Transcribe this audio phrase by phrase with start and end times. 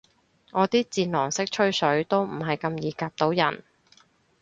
[0.51, 3.61] 我啲戰狼式吹水都唔係咁易夾到人